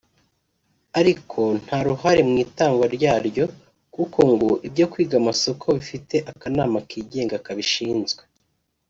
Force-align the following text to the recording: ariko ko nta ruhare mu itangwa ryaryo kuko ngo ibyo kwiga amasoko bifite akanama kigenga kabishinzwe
ariko 0.99 1.21
ko 1.33 1.43
nta 1.63 1.79
ruhare 1.87 2.21
mu 2.29 2.35
itangwa 2.45 2.85
ryaryo 2.95 3.45
kuko 3.95 4.19
ngo 4.31 4.49
ibyo 4.67 4.85
kwiga 4.91 5.15
amasoko 5.21 5.65
bifite 5.77 6.15
akanama 6.31 6.77
kigenga 6.89 7.37
kabishinzwe 7.47 8.23